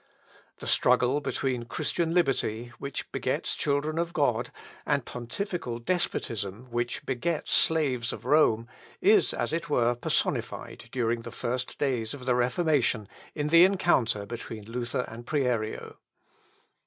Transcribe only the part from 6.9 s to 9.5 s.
begets slaves of Rome, is,